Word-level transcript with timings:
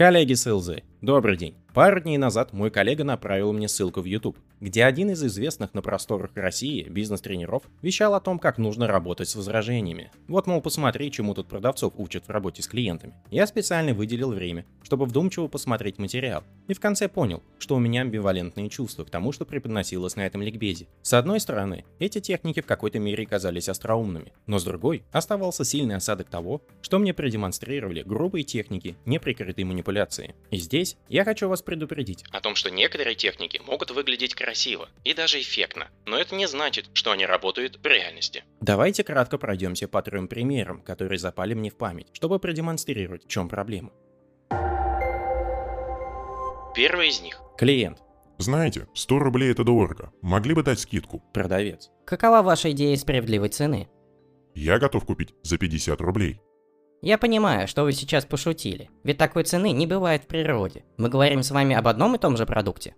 Коллеги 0.00 0.32
с 0.32 0.50
ЛЗ, 0.50 0.76
добрый 1.02 1.36
день. 1.36 1.54
Пару 1.74 2.00
дней 2.00 2.16
назад 2.16 2.54
мой 2.54 2.70
коллега 2.70 3.04
направил 3.04 3.52
мне 3.52 3.68
ссылку 3.68 4.00
в 4.00 4.06
YouTube, 4.06 4.38
где 4.58 4.84
один 4.84 5.10
из 5.10 5.22
известных 5.22 5.74
на 5.74 5.82
просторах 5.82 6.30
России 6.34 6.88
бизнес-тренеров 6.88 7.64
вещал 7.82 8.14
о 8.14 8.20
том, 8.20 8.38
как 8.38 8.56
нужно 8.56 8.86
работать 8.86 9.28
с 9.28 9.36
возражениями. 9.36 10.10
Вот, 10.26 10.46
мол, 10.46 10.62
посмотри, 10.62 11.12
чему 11.12 11.34
тут 11.34 11.48
продавцов 11.48 11.92
учат 11.98 12.26
в 12.26 12.30
работе 12.30 12.62
с 12.62 12.66
клиентами. 12.66 13.12
Я 13.30 13.46
специально 13.46 13.92
выделил 13.92 14.32
время, 14.32 14.64
чтобы 14.82 15.04
вдумчиво 15.04 15.48
посмотреть 15.48 15.98
материал. 15.98 16.44
И 16.66 16.72
в 16.72 16.80
конце 16.80 17.06
понял, 17.06 17.42
что 17.58 17.76
у 17.76 17.78
меня 17.78 18.00
амбивалентные 18.00 18.70
чувства 18.70 19.04
к 19.04 19.10
тому, 19.10 19.32
что 19.32 19.44
преподносилось 19.44 20.16
на 20.16 20.24
этом 20.24 20.40
ликбезе. 20.40 20.86
С 21.02 21.12
одной 21.12 21.40
стороны, 21.40 21.84
эти 22.00 22.20
техники 22.20 22.60
в 22.60 22.66
какой-то 22.66 22.98
мере 22.98 23.26
казались 23.26 23.68
остроумными, 23.68 24.32
но 24.46 24.58
с 24.58 24.64
другой, 24.64 25.04
оставался 25.12 25.64
сильный 25.64 25.96
осадок 25.96 26.28
того, 26.28 26.62
что 26.82 26.98
мне 26.98 27.14
продемонстрировали 27.14 28.02
грубые 28.02 28.42
техники 28.42 28.96
неприкрытой 29.04 29.64
манипуляции. 29.64 30.34
И 30.50 30.56
здесь 30.56 30.96
я 31.08 31.24
хочу 31.24 31.48
вас 31.48 31.62
предупредить 31.62 32.24
о 32.32 32.40
том, 32.40 32.54
что 32.54 32.70
некоторые 32.70 33.14
техники 33.14 33.60
могут 33.64 33.90
выглядеть 33.90 34.34
красиво 34.34 34.88
и 35.04 35.14
даже 35.14 35.40
эффектно, 35.40 35.88
но 36.06 36.16
это 36.16 36.34
не 36.34 36.48
значит, 36.48 36.86
что 36.94 37.12
они 37.12 37.26
работают 37.26 37.76
в 37.76 37.86
реальности. 37.86 38.44
Давайте 38.60 39.04
кратко 39.04 39.38
пройдемся 39.38 39.86
по 39.86 40.02
трем 40.02 40.26
примерам, 40.26 40.82
которые 40.82 41.18
запали 41.18 41.54
мне 41.54 41.70
в 41.70 41.76
память, 41.76 42.08
чтобы 42.12 42.38
продемонстрировать, 42.38 43.24
в 43.24 43.28
чем 43.28 43.48
проблема. 43.48 43.92
Первый 46.74 47.08
из 47.08 47.20
них– 47.20 47.40
клиент. 47.58 47.98
Знаете, 48.40 48.86
100 48.94 49.18
рублей 49.18 49.50
это 49.50 49.64
дорого. 49.64 50.12
Могли 50.22 50.54
бы 50.54 50.62
дать 50.62 50.80
скидку. 50.80 51.22
Продавец. 51.34 51.90
Какова 52.06 52.40
ваша 52.40 52.70
идея 52.70 52.96
справедливой 52.96 53.50
цены? 53.50 53.88
Я 54.54 54.78
готов 54.78 55.04
купить 55.04 55.34
за 55.42 55.58
50 55.58 56.00
рублей. 56.00 56.40
Я 57.02 57.18
понимаю, 57.18 57.68
что 57.68 57.82
вы 57.82 57.92
сейчас 57.92 58.24
пошутили, 58.24 58.88
ведь 59.04 59.18
такой 59.18 59.44
цены 59.44 59.72
не 59.72 59.86
бывает 59.86 60.24
в 60.24 60.26
природе. 60.26 60.84
Мы 60.96 61.10
говорим 61.10 61.42
с 61.42 61.50
вами 61.50 61.76
об 61.76 61.86
одном 61.86 62.14
и 62.14 62.18
том 62.18 62.38
же 62.38 62.46
продукте. 62.46 62.94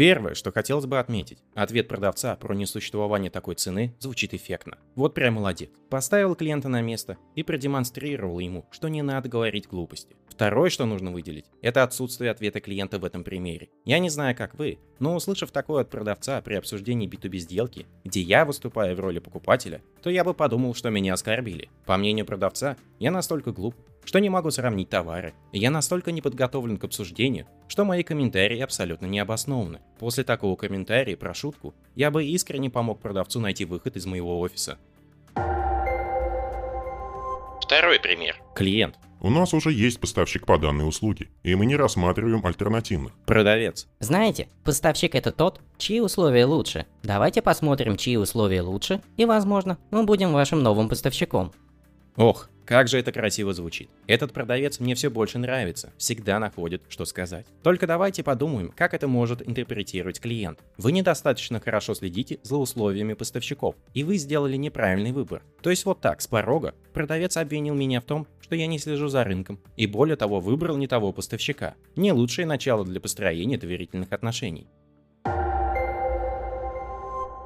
Первое, 0.00 0.32
что 0.32 0.50
хотелось 0.50 0.86
бы 0.86 0.98
отметить, 0.98 1.40
ответ 1.54 1.86
продавца 1.86 2.34
про 2.34 2.54
несуществование 2.54 3.30
такой 3.30 3.54
цены 3.56 3.94
звучит 3.98 4.32
эффектно. 4.32 4.78
Вот 4.94 5.12
прям 5.12 5.34
молодец. 5.34 5.68
Поставил 5.90 6.34
клиента 6.34 6.70
на 6.70 6.80
место 6.80 7.18
и 7.34 7.42
продемонстрировал 7.42 8.38
ему, 8.38 8.64
что 8.70 8.88
не 8.88 9.02
надо 9.02 9.28
говорить 9.28 9.68
глупости. 9.68 10.16
Второе, 10.30 10.70
что 10.70 10.86
нужно 10.86 11.10
выделить, 11.10 11.50
это 11.60 11.82
отсутствие 11.82 12.30
ответа 12.30 12.60
клиента 12.60 12.98
в 12.98 13.04
этом 13.04 13.24
примере. 13.24 13.68
Я 13.84 13.98
не 13.98 14.08
знаю, 14.08 14.34
как 14.34 14.54
вы, 14.54 14.78
но 15.00 15.14
услышав 15.14 15.50
такое 15.50 15.82
от 15.82 15.90
продавца 15.90 16.40
при 16.40 16.54
обсуждении 16.54 17.06
B2B 17.06 17.36
сделки, 17.36 17.84
где 18.02 18.22
я 18.22 18.46
выступаю 18.46 18.96
в 18.96 19.00
роли 19.00 19.18
покупателя, 19.18 19.82
то 20.02 20.08
я 20.08 20.24
бы 20.24 20.32
подумал, 20.32 20.72
что 20.72 20.88
меня 20.88 21.12
оскорбили. 21.12 21.68
По 21.84 21.98
мнению 21.98 22.24
продавца, 22.24 22.78
я 23.00 23.10
настолько 23.10 23.52
глуп, 23.52 23.76
что 24.04 24.18
не 24.18 24.28
могу 24.28 24.50
сравнить 24.50 24.88
товары, 24.88 25.34
и 25.52 25.58
я 25.58 25.70
настолько 25.70 26.12
не 26.12 26.20
подготовлен 26.20 26.76
к 26.76 26.84
обсуждению, 26.84 27.46
что 27.68 27.84
мои 27.84 28.02
комментарии 28.02 28.60
абсолютно 28.60 29.06
не 29.06 29.18
обоснованы. 29.18 29.80
После 29.98 30.24
такого 30.24 30.56
комментария 30.56 31.16
про 31.16 31.34
шутку, 31.34 31.74
я 31.94 32.10
бы 32.10 32.24
искренне 32.24 32.70
помог 32.70 33.00
продавцу 33.00 33.40
найти 33.40 33.64
выход 33.64 33.96
из 33.96 34.06
моего 34.06 34.40
офиса. 34.40 34.78
Второй 37.62 38.00
пример. 38.00 38.36
Клиент. 38.54 38.96
У 39.22 39.28
нас 39.28 39.52
уже 39.52 39.70
есть 39.70 40.00
поставщик 40.00 40.46
по 40.46 40.56
данной 40.56 40.88
услуге, 40.88 41.28
и 41.42 41.54
мы 41.54 41.66
не 41.66 41.76
рассматриваем 41.76 42.44
альтернативных. 42.44 43.12
Продавец. 43.26 43.86
Знаете, 43.98 44.48
поставщик 44.64 45.14
это 45.14 45.30
тот, 45.30 45.60
чьи 45.76 46.00
условия 46.00 46.46
лучше. 46.46 46.86
Давайте 47.02 47.42
посмотрим, 47.42 47.98
чьи 47.98 48.16
условия 48.16 48.62
лучше, 48.62 49.02
и, 49.18 49.26
возможно, 49.26 49.76
мы 49.90 50.04
будем 50.04 50.32
вашим 50.32 50.62
новым 50.62 50.88
поставщиком. 50.88 51.52
Ох, 52.20 52.50
как 52.66 52.86
же 52.86 52.98
это 52.98 53.12
красиво 53.12 53.54
звучит. 53.54 53.88
Этот 54.06 54.34
продавец 54.34 54.78
мне 54.78 54.94
все 54.94 55.08
больше 55.08 55.38
нравится, 55.38 55.90
всегда 55.96 56.38
находит, 56.38 56.82
что 56.90 57.06
сказать. 57.06 57.46
Только 57.62 57.86
давайте 57.86 58.22
подумаем, 58.22 58.74
как 58.76 58.92
это 58.92 59.08
может 59.08 59.40
интерпретировать 59.48 60.20
клиент. 60.20 60.58
Вы 60.76 60.92
недостаточно 60.92 61.60
хорошо 61.60 61.94
следите 61.94 62.38
за 62.42 62.58
условиями 62.58 63.14
поставщиков, 63.14 63.74
и 63.94 64.04
вы 64.04 64.18
сделали 64.18 64.56
неправильный 64.56 65.12
выбор. 65.12 65.42
То 65.62 65.70
есть 65.70 65.86
вот 65.86 66.02
так, 66.02 66.20
с 66.20 66.26
порога, 66.26 66.74
продавец 66.92 67.38
обвинил 67.38 67.74
меня 67.74 68.02
в 68.02 68.04
том, 68.04 68.26
что 68.42 68.54
я 68.54 68.66
не 68.66 68.78
слежу 68.78 69.08
за 69.08 69.24
рынком, 69.24 69.58
и 69.78 69.86
более 69.86 70.16
того, 70.16 70.40
выбрал 70.40 70.76
не 70.76 70.88
того 70.88 71.14
поставщика. 71.14 71.74
Не 71.96 72.12
лучшее 72.12 72.44
начало 72.44 72.84
для 72.84 73.00
построения 73.00 73.56
доверительных 73.56 74.12
отношений. 74.12 74.66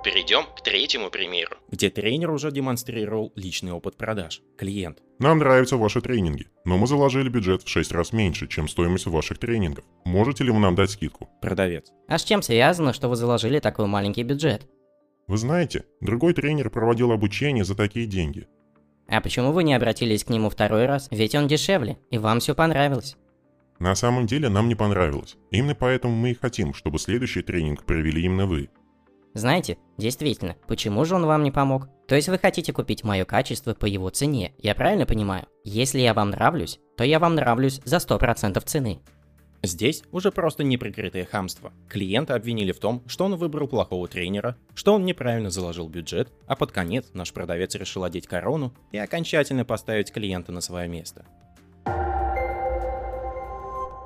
Перейдем 0.05 0.45
к 0.55 0.61
третьему 0.61 1.09
примеру, 1.09 1.57
где 1.71 1.89
тренер 1.89 2.31
уже 2.31 2.51
демонстрировал 2.51 3.33
личный 3.37 3.73
опыт 3.73 3.97
продаж. 3.97 4.43
Клиент. 4.59 4.99
Нам 5.19 5.39
нравятся 5.39 5.79
ваши 5.79 6.03
тренинги, 6.03 6.49
но 6.67 6.77
мы 6.77 6.87
заложили 6.87 7.31
бюджет 7.31 7.63
в 7.63 7.69
6 7.71 7.91
раз 7.93 8.13
меньше, 8.13 8.47
чем 8.47 8.69
стоимость 8.69 9.07
ваших 9.07 9.39
тренингов. 9.39 9.87
Можете 10.05 10.45
ли 10.45 10.51
вы 10.51 10.59
нам 10.59 10.75
дать 10.75 10.91
скидку? 10.91 11.31
Продавец. 11.41 11.91
А 12.07 12.19
с 12.19 12.25
чем 12.25 12.43
связано, 12.43 12.93
что 12.93 13.09
вы 13.09 13.17
заложили 13.17 13.61
такой 13.61 13.87
маленький 13.87 14.25
бюджет? 14.25 14.67
Вы 15.27 15.39
знаете, 15.39 15.87
другой 16.03 16.35
тренер 16.35 16.69
проводил 16.69 17.11
обучение 17.11 17.65
за 17.65 17.75
такие 17.75 18.05
деньги. 18.05 18.47
А 19.09 19.23
почему 19.23 19.53
вы 19.53 19.65
не 19.65 19.73
обратились 19.73 20.25
к 20.25 20.29
нему 20.29 20.51
второй 20.51 20.85
раз? 20.85 21.09
Ведь 21.13 21.35
он 21.35 21.49
дешевле, 21.49 21.97
и 22.11 22.19
вам 22.19 22.41
все 22.41 22.55
понравилось. 22.55 23.17
На 23.79 23.95
самом 23.95 24.27
деле 24.27 24.51
нам 24.51 24.69
не 24.69 24.75
понравилось. 24.75 25.37
Именно 25.51 25.75
поэтому 25.75 26.15
мы 26.15 26.33
и 26.33 26.35
хотим, 26.35 26.75
чтобы 26.75 26.99
следующий 26.99 27.41
тренинг 27.41 27.85
провели 27.85 28.23
именно 28.23 28.45
вы. 28.45 28.69
Знаете, 29.35 29.79
действительно, 29.99 30.57
почему 30.69 31.05
же 31.05 31.17
он 31.17 31.27
вам 31.27 31.43
не 31.43 31.51
помог? 31.51 31.89
То 32.07 32.15
есть 32.15 32.29
вы 32.29 32.39
хотите 32.39 32.73
купить 32.73 33.03
мое 33.03 33.25
качество 33.25 33.75
по 33.75 33.87
его 33.87 34.09
цене, 34.11 34.55
я 34.59 34.77
правильно 34.77 35.07
понимаю? 35.07 35.47
Если 35.65 35.99
я 36.01 36.15
вам 36.15 36.31
нравлюсь, 36.31 36.79
то 36.97 37.03
я 37.03 37.19
вам 37.19 37.35
нравлюсь 37.35 37.81
за 37.85 37.97
100% 37.97 38.61
цены. 38.65 39.01
Здесь 39.65 40.05
уже 40.13 40.31
просто 40.31 40.63
неприкрытое 40.63 41.25
хамство. 41.25 41.73
Клиента 41.89 42.35
обвинили 42.35 42.71
в 42.71 42.79
том, 42.79 43.03
что 43.07 43.25
он 43.25 43.35
выбрал 43.37 43.67
плохого 43.67 44.07
тренера, 44.07 44.57
что 44.75 44.95
он 44.95 45.05
неправильно 45.05 45.51
заложил 45.51 45.89
бюджет, 45.89 46.31
а 46.47 46.55
под 46.55 46.71
конец 46.71 47.07
наш 47.15 47.33
продавец 47.33 47.75
решил 47.75 48.05
одеть 48.05 48.27
корону 48.27 48.75
и 48.93 48.99
окончательно 48.99 49.65
поставить 49.65 50.13
клиента 50.13 50.53
на 50.53 50.61
свое 50.61 50.87
место. 50.87 51.25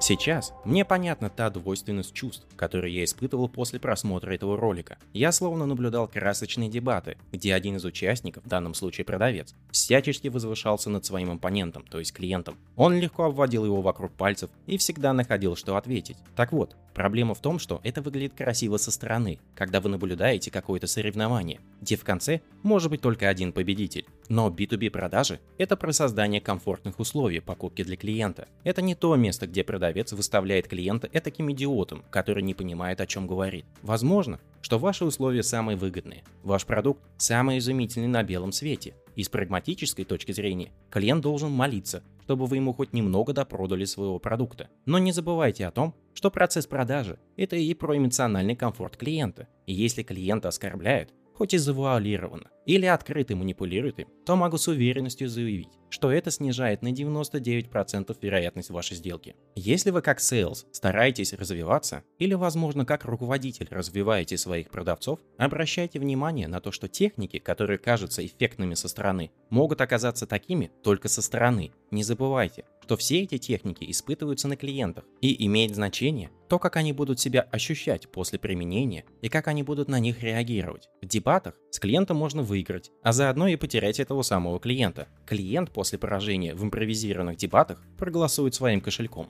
Сейчас 0.09 0.55
мне 0.65 0.87
понятна 0.87 1.29
та 1.29 1.51
двойственность 1.51 2.15
чувств, 2.15 2.47
которые 2.57 2.95
я 2.95 3.05
испытывал 3.05 3.47
после 3.47 3.79
просмотра 3.79 4.33
этого 4.33 4.57
ролика. 4.57 4.97
Я 5.13 5.33
словно 5.33 5.67
наблюдал 5.67 6.09
красочные 6.09 6.71
дебаты, 6.71 7.19
где 7.31 7.53
один 7.53 7.77
из 7.77 7.85
участников, 7.85 8.43
в 8.43 8.49
данном 8.49 8.73
случае 8.73 9.05
продавец, 9.05 9.55
всячески 9.71 10.29
возвышался 10.29 10.89
над 10.89 11.05
своим 11.05 11.33
оппонентом, 11.33 11.85
то 11.91 11.99
есть 11.99 12.15
клиентом. 12.15 12.57
Он 12.75 12.99
легко 12.99 13.25
обводил 13.25 13.67
его 13.67 13.83
вокруг 13.83 14.11
пальцев 14.13 14.49
и 14.67 14.79
всегда 14.79 15.13
находил, 15.13 15.57
что 15.57 15.77
ответить. 15.77 16.17
Так 16.35 16.53
вот, 16.53 16.75
проблема 16.95 17.35
в 17.35 17.43
том, 17.43 17.59
что 17.59 17.83
это 17.85 18.01
выглядит 18.01 18.33
красиво 18.33 18.79
со 18.79 18.91
стороны, 18.91 19.41
когда 19.55 19.79
вы 19.79 19.91
наблюдаете 19.91 20.51
какое-то 20.51 20.87
соревнование, 20.87 21.61
где 21.83 21.97
в 21.97 22.05
конце 22.05 22.41
может 22.63 22.91
быть 22.91 23.03
только 23.03 23.29
один 23.29 23.53
победитель. 23.53 24.07
Но 24.28 24.50
B2B 24.50 24.91
продажи– 24.91 25.41
это 25.59 25.77
про 25.77 25.93
создание 25.93 26.41
комфортных 26.41 27.00
условий 27.00 27.41
покупки 27.41 27.83
для 27.83 27.97
клиента. 27.97 28.47
Это 28.62 28.83
не 28.83 28.94
то 28.94 29.16
место, 29.16 29.47
где 29.47 29.65
продавец 29.65 30.12
выставляет 30.12 30.69
клиента 30.69 31.09
этаким 31.12 31.50
идиотом, 31.50 32.05
который 32.11 32.43
не 32.43 32.53
понимает, 32.53 33.00
о 33.00 33.06
чем 33.06 33.27
говорит. 33.27 33.65
Возможно, 33.83 34.39
что 34.61 34.78
ваши 34.78 35.06
условия 35.06 35.43
самые 35.43 35.77
выгодные, 35.77 36.25
ваш 36.43 36.66
продукт 36.66 37.03
самый 37.16 37.59
изумительный 37.59 38.09
на 38.09 38.22
белом 38.22 38.53
свете. 38.53 38.94
И 39.16 39.22
с 39.22 39.28
прагматической 39.28 40.05
точки 40.05 40.33
зрения, 40.33 40.71
клиент 40.91 41.22
должен 41.22 41.50
молиться, 41.50 42.03
чтобы 42.22 42.45
вы 42.45 42.56
ему 42.56 42.75
хоть 42.75 42.93
немного 42.93 43.33
допродали 43.33 43.87
своего 43.87 44.19
продукта. 44.19 44.69
Но 44.84 44.99
не 44.99 45.12
забывайте 45.12 45.66
о 45.66 45.71
том, 45.71 45.95
что 46.12 46.31
процесс 46.31 46.66
продажи– 46.66 47.19
это 47.37 47.56
и 47.56 47.72
про 47.72 47.97
эмоциональный 47.97 48.55
комфорт 48.55 48.97
клиента. 48.97 49.49
И 49.66 49.72
если 49.72 50.03
клиента 50.03 50.49
оскорбляют, 50.49 51.15
хоть 51.39 51.55
и 51.55 51.59
завуалированно, 51.59 52.51
или 52.67 52.87
открыто 52.87 53.37
манипулирует 53.37 54.01
им, 54.01 54.09
то 54.27 54.35
могу 54.35 54.59
с 54.59 54.67
уверенностью 54.67 55.29
заявить, 55.29 55.69
что 55.91 56.11
это 56.11 56.31
снижает 56.31 56.83
на 56.83 56.89
99% 56.89 58.17
вероятность 58.21 58.71
вашей 58.71 58.97
сделки. 58.97 59.37
Если 59.55 59.91
вы 59.91 60.03
как 60.03 60.19
sales 60.19 60.67
стараетесь 60.73 61.33
развиваться, 61.33 62.03
или 62.19 62.35
возможно 62.35 62.85
как 62.85 63.05
руководитель 63.05 63.69
развиваете 63.71 64.37
своих 64.39 64.71
продавцов, 64.71 65.21
обращайте 65.37 65.99
внимание 65.99 66.49
на 66.49 66.61
то, 66.61 66.73
что 66.73 66.89
техники, 66.89 67.39
которые 67.39 67.79
кажутся 67.79 68.25
эффектными 68.25 68.75
со 68.75 68.89
стороны, 68.89 69.31
могут 69.51 69.81
оказаться 69.81 70.27
такими 70.27 70.71
только 70.83 71.09
со 71.09 71.23
стороны. 71.23 71.73
Не 71.91 72.03
забывайте, 72.03 72.65
что 72.83 72.97
все 72.97 73.23
эти 73.23 73.37
техники 73.37 73.85
испытываются 73.91 74.49
на 74.49 74.57
клиентах, 74.57 75.05
и 75.21 75.45
имеет 75.47 75.75
значение 75.75 76.31
то, 76.49 76.59
как 76.59 76.77
они 76.77 76.93
будут 76.93 77.21
себя 77.21 77.43
ощущать 77.43 78.09
после 78.09 78.39
применения 78.39 79.05
и 79.21 79.29
как 79.29 79.49
они 79.49 79.63
будут 79.63 79.89
на 79.89 79.99
них 79.99 80.23
реагировать. 80.23 80.89
В 81.03 81.07
дебатах 81.07 81.55
с 81.71 81.79
клиентом 81.79 82.17
можно 82.17 82.43
выиграть, 82.43 82.91
а 83.03 83.13
заодно 83.13 83.49
и 83.49 83.57
потерять 83.57 84.01
этого 84.01 84.23
самого 84.23 84.59
клиента. 84.59 85.09
Клиент 85.27 85.71
после 85.78 85.97
поражения 85.97 86.57
в 86.57 86.65
импровизированных 86.65 87.36
дебатах 87.36 87.80
проголосует 87.97 88.53
своим 88.53 88.80
кошельком. 88.80 89.28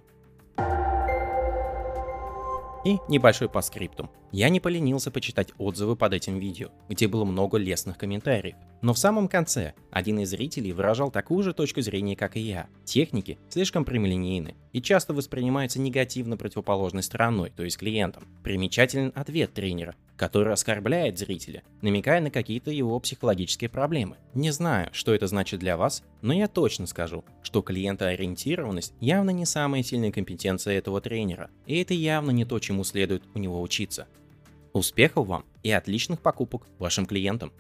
И 2.87 2.97
небольшой 3.11 3.51
по 3.51 3.61
скриптум. 3.61 4.09
Я 4.33 4.49
не 4.49 4.59
поленился 4.59 5.11
почитать 5.11 5.53
отзывы 5.59 5.95
под 5.95 6.15
этим 6.15 6.39
видео, 6.39 6.71
где 6.89 7.07
было 7.07 7.27
много 7.27 7.59
лестных 7.59 7.99
комментариев. 7.99 8.57
Но 8.81 8.95
в 8.95 8.99
самом 8.99 9.29
конце 9.29 9.75
один 9.91 10.21
из 10.21 10.31
зрителей 10.31 10.73
выражал 10.73 11.11
такую 11.11 11.43
же 11.43 11.53
точку 11.53 11.81
зрения, 11.81 12.15
как 12.15 12.37
и 12.37 12.41
я. 12.41 12.69
Техники 12.85 13.39
слишком 13.49 13.85
прямолинейны 13.85 14.55
и 14.73 14.81
часто 14.81 15.13
воспринимаются 15.15 15.81
негативно 15.81 16.37
противоположной 16.37 17.03
стороной, 17.03 17.51
то 17.51 17.65
есть 17.65 17.79
клиентом. 17.79 18.25
Примечателен 18.45 19.13
ответ 19.17 19.53
тренера, 19.53 19.97
который 20.17 20.53
оскорбляет 20.53 21.19
зрителя, 21.19 21.65
намекая 21.83 22.21
на 22.21 22.31
какие-то 22.31 22.71
его 22.71 22.99
психологические 23.01 23.69
проблемы. 23.69 24.17
Не 24.35 24.53
знаю, 24.53 24.91
что 24.93 25.13
это 25.13 25.27
значит 25.27 25.59
для 25.59 25.77
вас, 25.77 26.05
но 26.23 26.33
я 26.33 26.47
точно 26.47 26.87
скажу, 26.87 27.25
что 27.43 27.63
клиентоориентированность 27.63 28.95
явно 29.01 29.31
не 29.31 29.47
самая 29.47 29.83
сильная 29.83 30.13
компетенция 30.13 30.79
этого 30.79 31.01
тренера, 31.01 31.51
и 31.67 31.81
это 31.81 31.95
явно 31.95 32.31
не 32.31 32.45
то, 32.45 32.59
чему 32.61 32.85
следует 32.85 33.25
у 33.35 33.39
него 33.39 33.61
учиться. 33.61 34.07
Успехов 34.73 35.27
вам 35.27 35.45
и 35.65 35.71
отличных 35.73 36.21
покупок 36.21 36.67
вашим 36.79 37.07
клиентам! 37.07 37.53